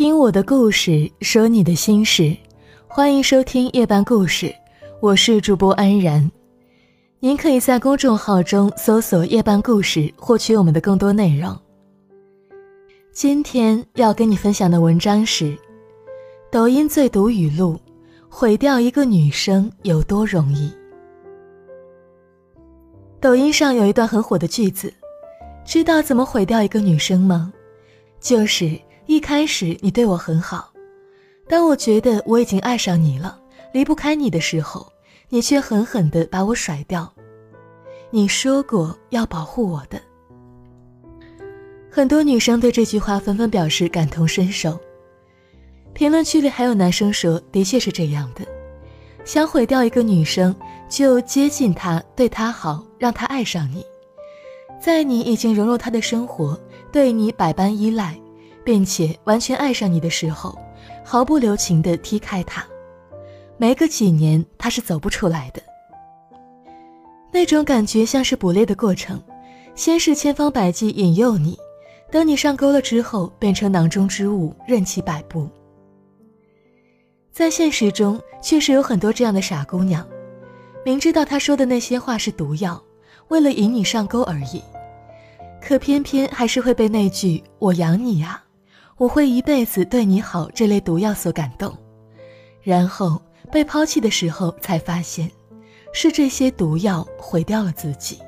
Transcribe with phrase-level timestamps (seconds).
[0.00, 2.34] 听我的故事，说你的心事，
[2.88, 4.50] 欢迎收听夜半故事，
[4.98, 6.32] 我是主播安然。
[7.18, 11.54] 您可以在公众号中搜索“夜半故事”，获取我们的更多内容。
[13.12, 15.54] 今天要跟你分享的文章是：
[16.50, 17.78] 抖音最毒语录，
[18.30, 20.72] 毁掉一个女生有多容易？
[23.20, 24.90] 抖音上有一段很火的句子，
[25.62, 27.52] 知道怎么毁掉一个女生吗？
[28.18, 30.72] 就是一开始你对我很好，
[31.48, 33.38] 当我觉得我已经爱上你了，
[33.72, 34.86] 离不开你的时候，
[35.28, 37.12] 你却狠狠地把我甩掉。
[38.10, 40.00] 你说过要保护我的。
[41.90, 44.78] 很多女生对这句话纷纷表示感同身受。
[45.92, 48.46] 评论区里还有男生说：“的确是这样的，
[49.24, 50.54] 想毁掉一个女生，
[50.88, 53.84] 就接近她，对她好，让她爱上你，
[54.80, 56.58] 在你已经融入她的生活，
[56.92, 58.16] 对你百般依赖，
[58.70, 60.56] 并且完全爱上你的时候，
[61.04, 62.64] 毫不留情地踢开他，
[63.56, 65.60] 没个几年，他是走不出来的。
[67.32, 69.20] 那种感觉像是捕猎的过程，
[69.74, 71.58] 先是千方百计引诱你。”
[72.12, 75.48] 等你上钩了之后，变成囊中之物，任其摆布。
[77.32, 80.06] 在现实中，确实有很多这样的傻姑娘，
[80.84, 82.80] 明知道他说的那些话是毒药，
[83.30, 84.62] 为了引你上钩而已，
[85.60, 88.40] 可偏偏还是会被那句“我养你呀，
[89.00, 91.74] 我会一辈子对你好”这类毒药所感动，
[92.60, 93.18] 然后
[93.50, 95.30] 被抛弃的时候才发现，
[95.94, 98.18] 是这些毒药毁掉了自己。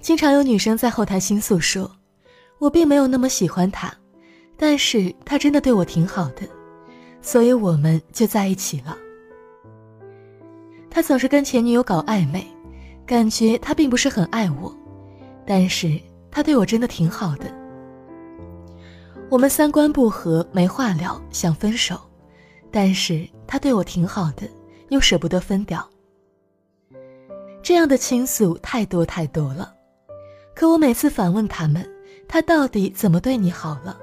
[0.00, 1.94] 经常有女生在后台倾诉说
[2.58, 3.92] ：“我并没有那么喜欢他，
[4.56, 6.48] 但是他真的对我挺好的，
[7.20, 8.96] 所以我们就在一起了。”
[10.88, 12.46] 他总是跟前女友搞暧昧，
[13.04, 14.74] 感觉他并不是很爱我，
[15.46, 16.00] 但是
[16.30, 17.59] 他对我真的挺好的。
[19.30, 21.96] 我们三观不合，没话聊，想分手，
[22.68, 24.42] 但是他对我挺好的，
[24.88, 25.88] 又舍不得分掉。
[27.62, 29.72] 这样的倾诉太多太多了。
[30.52, 31.88] 可我每次反问他们，
[32.26, 33.96] 他到底怎么对你好了，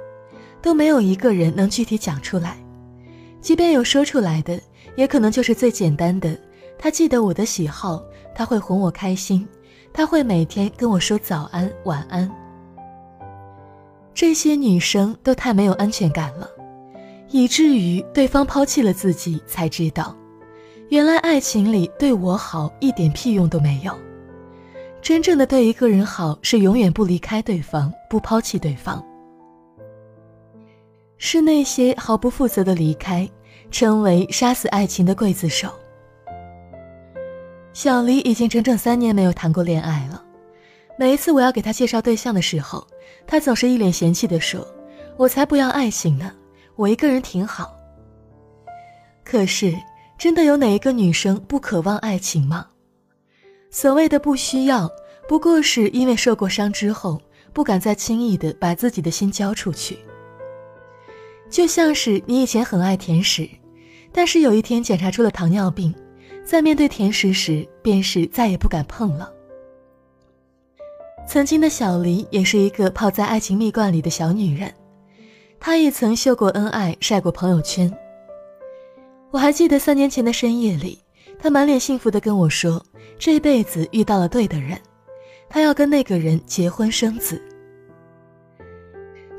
[0.61, 2.57] 都没有一个人能具体讲出来。
[3.41, 4.57] 即便有说出来的，
[4.95, 6.39] 也可能就是最简单的：
[6.79, 8.01] 他记得我的喜好，
[8.33, 9.45] 他会哄我开心，
[9.91, 12.31] 他会每天跟我说早安晚安。
[14.17, 16.49] 这些女生都太没有安全感了，
[17.29, 20.17] 以至于对方抛弃了自己，才知道，
[20.89, 23.95] 原来爱情里对我好一点屁用都没有。
[25.03, 29.05] 真正的对一个人好，是永远不离开对方，不抛弃对方。
[31.19, 33.29] 是那些毫不负责的离开，
[33.69, 35.69] 成为杀死爱情的刽子手。
[37.71, 40.23] 小黎已经整整三年没有谈过恋爱了，
[40.99, 42.85] 每一次我要给他介绍对象的时候，
[43.27, 44.67] 他总是一脸嫌弃的说
[45.15, 46.31] ：“我才不要爱情呢，
[46.75, 47.77] 我一个人挺好。”
[49.23, 49.75] 可是，
[50.17, 52.65] 真的有哪一个女生不渴望爱情吗？
[53.69, 54.89] 所谓的不需要，
[55.27, 57.21] 不过是因为受过伤之后，
[57.53, 59.99] 不敢再轻易的把自己的心交出去。
[61.47, 63.47] 就像是你以前很爱甜食，
[64.11, 65.93] 但是有一天检查出了糖尿病，
[66.43, 69.31] 在面对甜食时，便是再也不敢碰了。
[71.27, 74.73] 曾经的小黎也是一个泡在爱情蜜罐里的小女人，
[75.59, 77.93] 她也曾秀过恩爱，晒过朋友圈。
[79.29, 80.97] 我还记得三年前的深夜里，
[81.37, 82.83] 她满脸幸福的跟我说。
[83.19, 84.79] 这辈子遇到了对的人，
[85.49, 87.41] 他要跟那个人结婚生子。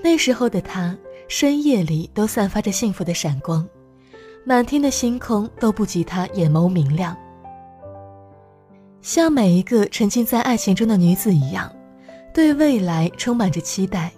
[0.03, 3.65] 那时候的他，深夜里都散发着幸福的闪光，
[4.44, 7.16] 满天的星空都不及他眼眸明亮。
[9.00, 11.72] 像每一个沉浸在爱情中的女子一样，
[12.38, 14.12] 对未来充满着期待，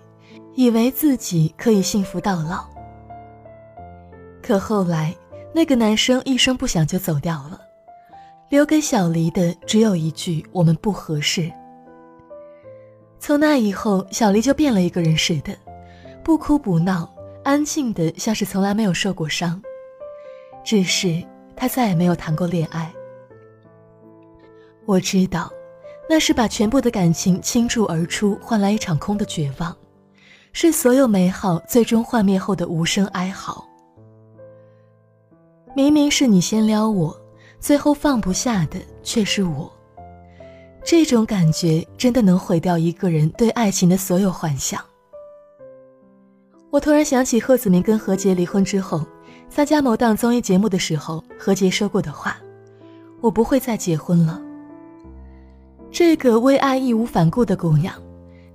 [0.54, 2.69] 以为自己可以幸福到老。
[4.42, 5.16] 可后来，
[5.54, 7.58] 那个男生一声不响就走掉了。
[8.50, 11.50] 留给小黎的只有一句：“我们不合适。”
[13.19, 15.56] 从那以后，小黎就变了一个人似的，
[16.23, 17.11] 不哭不闹，
[17.43, 19.62] 安静的像是从来没有受过伤。
[20.62, 21.25] 只是
[21.56, 22.93] 他再也没有谈过恋爱。
[24.84, 25.50] 我知道，
[26.11, 29.77] 那是把全部的感情倾注而出，换来一场空的绝望，
[30.53, 33.65] 是所有美好最终幻灭后的无声哀嚎。
[35.73, 37.17] 明明是你先撩我。
[37.61, 39.73] 最后放不下的却是我，
[40.83, 44.83] 这种感觉真的能毁掉一个人对爱情的所有幻想。
[46.71, 49.07] 我突然想起贺子铭跟何洁离婚之后，
[49.49, 52.37] 参加某档综艺节目的时候，何洁说过的话
[53.23, 54.43] ：“我不会再结婚了。”
[55.92, 57.94] 这个为爱义无反顾的姑娘，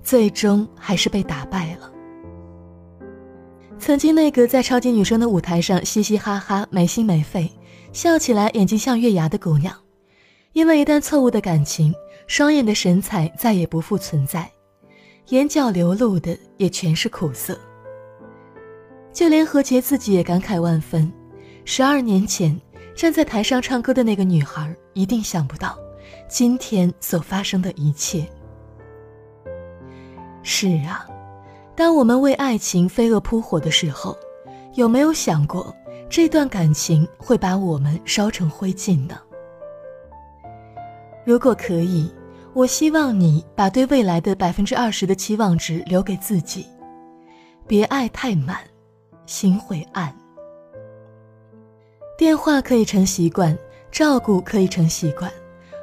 [0.01, 1.91] 最终还是被打败了。
[3.77, 7.51] 曾经那个在超级女声的舞台上嘻嘻哈哈、没心没肺，
[7.91, 9.75] 笑起来眼睛像月牙的姑娘，
[10.53, 11.93] 因为一旦错误的感情，
[12.25, 14.49] 双眼的神采再也不复存在，
[15.29, 17.59] 眼角流露的也全是苦涩。
[19.11, 21.11] 就连何洁自己也感慨万分，
[21.65, 22.59] 十二年前
[22.95, 25.77] 站在台上唱歌的那个女孩，一定想不到
[26.37, 28.27] 今天所发生的一切。
[30.43, 31.07] 是啊。
[31.77, 34.17] 当我们为爱情飞蛾扑火的时候，
[34.73, 35.73] 有没有想过
[36.09, 39.17] 这段感情会把我们烧成灰烬呢？
[41.23, 42.13] 如果可以，
[42.51, 46.65] 我希望你把对未来的百分之二十的期望值留给自己，
[47.65, 48.57] 别爱太满，
[49.25, 50.13] 心会暗。
[52.17, 53.57] 电话可以成习惯，
[53.89, 55.31] 照顾可以成习惯，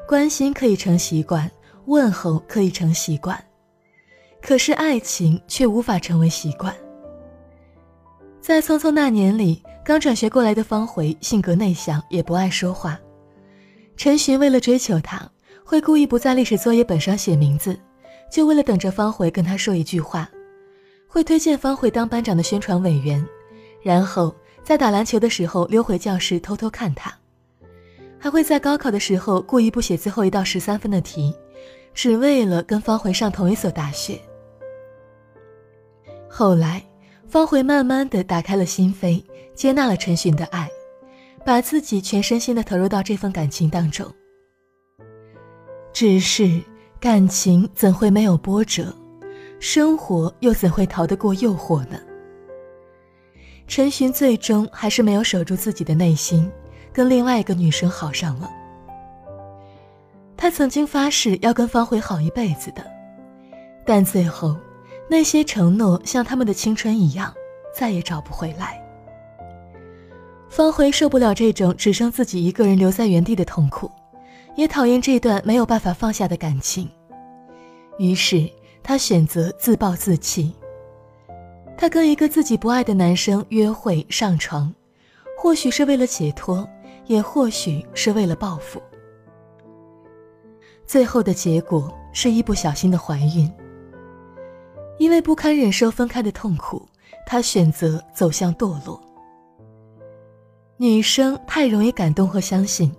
[0.06, 1.50] 关心可以成习惯，
[1.86, 3.42] 问候可以成习惯。
[4.40, 6.74] 可是爱情却无法成为习惯。
[8.40, 12.98] 在《匆匆那年》里，刚转学过来的方茴性格内向，也不爱说话。
[13.96, 15.30] 陈寻为了追求她，
[15.64, 17.78] 会故意不在历史作业本上写名字，
[18.30, 20.28] 就为了等着方茴跟他说一句话。
[21.06, 23.24] 会推荐方茴当班长的宣传委员，
[23.80, 24.34] 然后
[24.64, 27.12] 在打篮球的时候溜回教室偷偷看他。
[28.22, 31.34] 还会在高考的时候故意不写最后一道十三分的题，
[31.92, 34.16] 只为了跟方茴上同一所大学。
[36.30, 36.80] 后来，
[37.26, 39.20] 方茴慢慢的打开了心扉，
[39.56, 40.70] 接纳了陈寻的爱，
[41.44, 44.06] 把自己全身心的投入到这份感情当中。
[45.92, 46.62] 只是
[47.00, 48.94] 感情怎会没有波折，
[49.58, 51.98] 生活又怎会逃得过诱惑呢？
[53.66, 56.48] 陈寻最终还是没有守住自己的内心，
[56.92, 58.50] 跟另外一个女生好上了。
[60.36, 62.84] 他曾经发誓要跟方茴好一辈子的，
[63.84, 64.56] 但最后。
[65.10, 67.34] 那些承诺像他们的青春一样，
[67.74, 68.82] 再也找不回来。
[70.48, 73.90] 方茴受不了这种只剩自己一个人留在原地的痛苦，
[74.54, 76.88] 也讨厌这段没有办法放下的感情，
[77.98, 78.48] 于是
[78.82, 80.54] 他选择自暴自弃。
[81.76, 84.72] 他跟一个自己不爱的男生约会上床，
[85.36, 86.66] 或许是为了解脱，
[87.06, 88.80] 也或许是为了报复。
[90.86, 93.50] 最后的结果是一不小心的怀孕。
[94.98, 96.86] 因为不堪忍受分开的痛苦，
[97.26, 99.00] 他选择走向堕落。
[100.76, 102.94] 女生太容易感动和相信，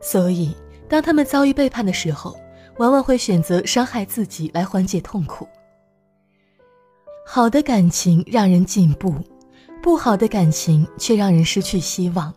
[0.00, 0.54] 所以
[0.88, 2.36] 当他们遭遇背叛的时候，
[2.78, 5.48] 往往会选择伤害自己来缓解痛苦。
[7.26, 9.14] 好的感情让人进步，
[9.82, 12.32] 不好的感情却让人失去希望。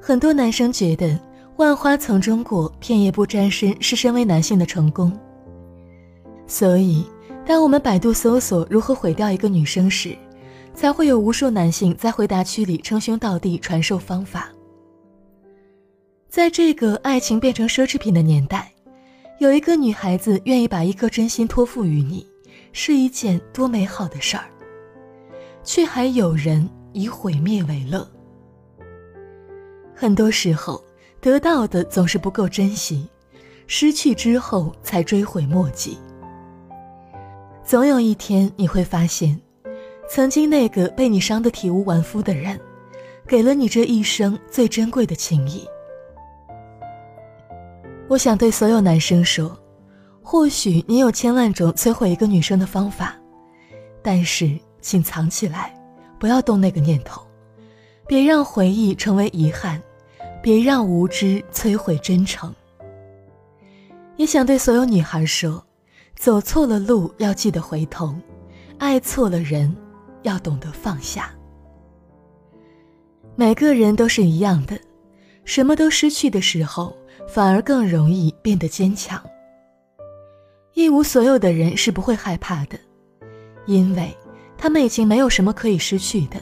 [0.00, 1.18] 很多男生觉得
[1.56, 5.12] “万花丛中过，片叶不沾身”是身为男性的成功。
[6.46, 7.04] 所以，
[7.46, 10.16] 当我们百度搜索如何毁掉一个女生时，
[10.74, 14.48] 才会有无数男性在回答区里称兄道弟传授方法。
[16.28, 18.72] 在这个爱情变成奢侈品的年代，
[19.38, 22.26] 有一个女孩子愿意把一颗真心托付于你，
[22.72, 24.44] 是一件多美好的事儿。
[25.62, 28.08] 却还有人以毁灭为乐。
[30.00, 30.82] 很多时候，
[31.20, 33.06] 得到的总是不够珍惜，
[33.66, 35.98] 失去之后才追悔莫及。
[37.62, 39.38] 总有一天你会发现，
[40.08, 42.58] 曾经那个被你伤得体无完肤的人，
[43.26, 45.68] 给了你这一生最珍贵的情谊。
[48.08, 49.54] 我想对所有男生说，
[50.22, 53.14] 或许你有千万种摧毁一个女生的方法，
[54.02, 55.74] 但是请藏起来，
[56.18, 57.20] 不要动那个念头，
[58.06, 59.80] 别让回忆成为遗憾，
[60.42, 62.54] 别让无知摧毁真诚。
[64.16, 65.64] 也想对所有女孩说。
[66.16, 68.14] 走错了路要记得回头，
[68.76, 69.74] 爱错了人
[70.20, 71.34] 要懂得放下。
[73.36, 74.78] 每个人都是一样的，
[75.46, 76.94] 什么都失去的时候，
[77.26, 79.18] 反而更容易变得坚强。
[80.74, 82.78] 一无所有的人是不会害怕的，
[83.64, 84.14] 因为
[84.58, 86.36] 他们已经没有什么可以失去的，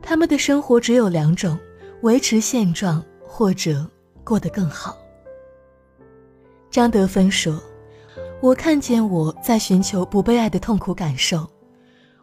[0.00, 1.58] 他们的生活只有两种：
[2.02, 3.88] 维持现状或者
[4.22, 4.96] 过得更好。
[6.70, 7.60] 张德芬说。
[8.42, 11.48] 我看见我在寻求不被爱的痛苦感受，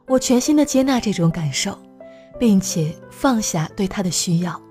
[0.07, 1.75] 我全心的接纳这种感受，
[2.39, 4.61] 并且放下对他的需要。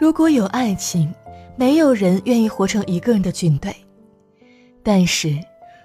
[0.00, 1.14] 如果有爱情，
[1.56, 3.70] 没有人愿意活成一个人的军队；
[4.82, 5.38] 但是，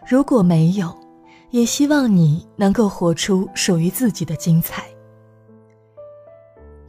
[0.07, 0.91] 如果没有，
[1.51, 4.90] 也希望你能够活出属于自己的精彩。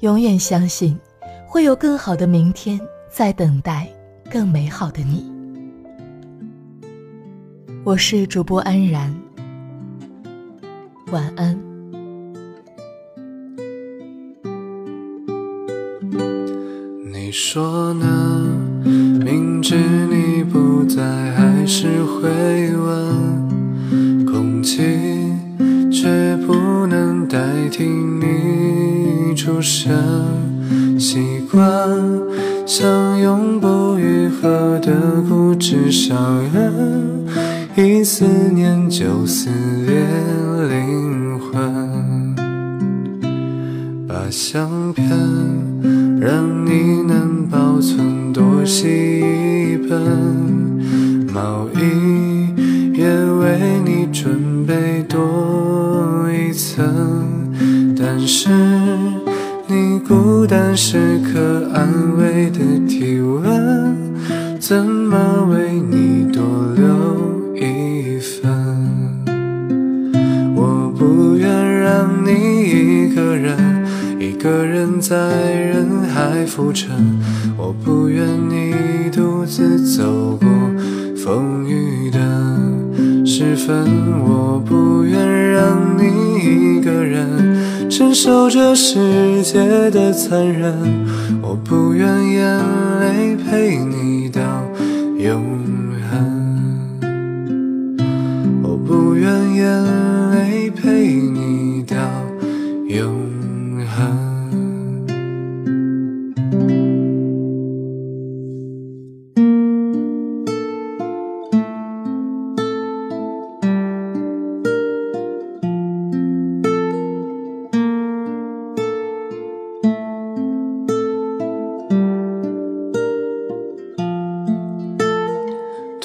[0.02, 0.98] 永远相信，
[1.46, 3.88] 会有更好的明天在等待
[4.28, 5.30] 更美好的你。
[7.84, 9.14] 我是主播安然。
[11.12, 11.56] 晚安。
[17.12, 18.04] 你说呢？
[18.84, 23.41] 明知你不在，还是会问。
[29.62, 29.94] 你出现。
[30.98, 31.60] 习惯
[32.66, 34.92] 像永不愈合的
[35.28, 36.16] 固执伤
[36.50, 37.24] 痕，
[37.76, 39.50] 一思念就撕
[39.86, 40.04] 裂
[40.68, 42.34] 灵魂。
[44.08, 45.08] 把相片
[46.20, 50.00] 让你能保存多洗一本，
[51.32, 52.52] 毛衣
[52.94, 53.06] 也
[53.40, 56.84] 为你准备多一层，
[57.96, 58.50] 但是
[60.74, 63.94] 时刻安慰的体温，
[64.58, 66.42] 怎么为你多
[66.74, 68.50] 留一份？
[70.54, 72.30] 我不愿让你
[73.10, 73.56] 一个人。
[74.18, 75.16] 一个人在
[75.52, 76.90] 人海浮沉，
[77.56, 78.74] 我不愿你
[79.12, 80.48] 独自走过
[81.16, 83.86] 风雨的时分，
[84.20, 87.51] 我不愿让你一个人
[87.94, 90.74] 承受这世界的残忍，
[91.42, 92.58] 我不愿眼
[93.00, 94.01] 泪陪你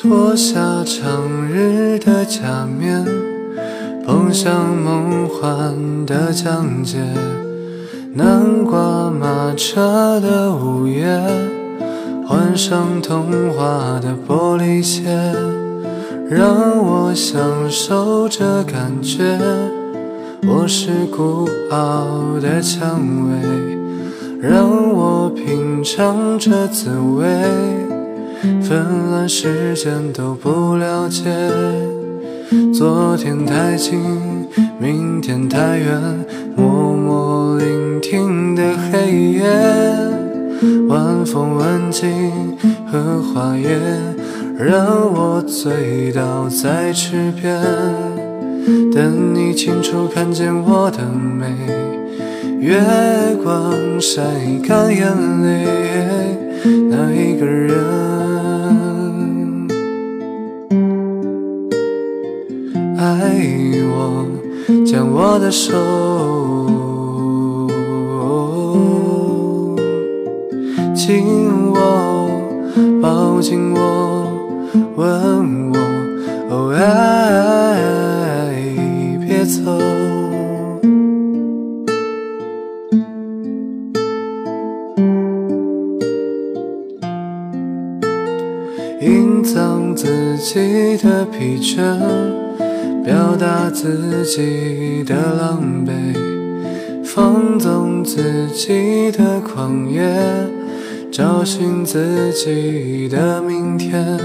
[0.08, 3.06] 脱下长日的假面，
[4.06, 6.98] 碰上梦幻的讲解。
[8.14, 11.06] 南瓜马车的午夜，
[12.26, 15.04] 换上童话的玻璃鞋，
[16.30, 19.38] 让我享受这感觉。
[20.48, 23.78] 我是孤傲的蔷薇，
[24.40, 27.87] 让我品尝这滋味。
[28.62, 31.24] 纷乱时间都不了解，
[32.74, 34.00] 昨天太近，
[34.80, 36.00] 明天太远，
[36.56, 39.44] 默默聆听的黑夜，
[40.88, 42.32] 晚风吻尽
[42.92, 43.68] 荷花叶，
[44.58, 47.62] 让我醉倒在池边，
[48.94, 51.48] 等你清楚看见我的美，
[52.60, 52.80] 月
[53.44, 54.22] 光晒
[54.68, 55.08] 干眼
[55.42, 55.66] 泪，
[56.90, 58.17] 那一个人。
[65.40, 65.74] 的手
[70.96, 72.30] 紧握，
[73.02, 74.28] 抱紧我，
[74.96, 75.78] 吻我，
[76.50, 78.54] 哦爱
[79.26, 79.62] 别走。
[89.00, 92.17] 隐藏自己的疲倦。
[93.80, 95.92] 自己的狼狈，
[97.06, 100.02] 放纵自己的狂野，
[101.12, 104.18] 找寻自己的明天。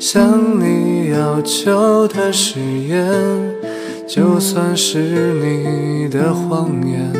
[0.00, 3.12] 向你要求的誓言，
[4.08, 4.98] 就算是
[5.34, 7.12] 你的谎言。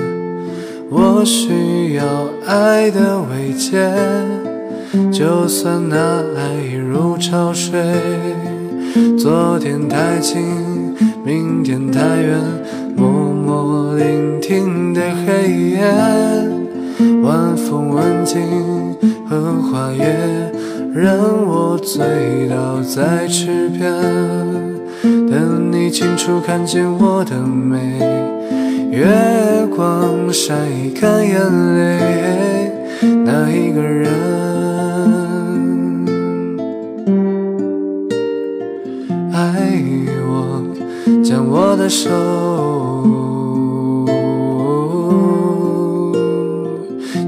[0.89, 2.05] 我需要
[2.47, 3.93] 爱的慰藉，
[5.13, 5.97] 就算那
[6.35, 7.79] 爱如潮水。
[9.19, 10.41] 昨天太近，
[11.25, 12.41] 明天太远，
[12.97, 15.81] 默默聆听的黑夜，
[17.23, 18.43] 晚风吻尽
[19.29, 20.05] 荷花叶，
[20.93, 22.03] 让我醉
[22.51, 23.93] 倒在池边，
[25.31, 27.79] 等你清楚看见我的美，
[28.91, 29.07] 月
[29.77, 30.55] 光晒
[31.01, 31.39] 干眼
[31.77, 32.73] 泪，
[33.25, 34.72] 那一个人。
[41.93, 42.09] 手，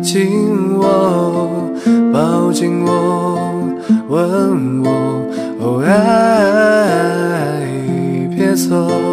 [0.02, 1.50] 紧握，
[2.11, 3.38] 抱紧我，
[4.09, 4.88] 吻我，
[5.61, 7.68] 哦，爱，
[8.35, 9.03] 别走。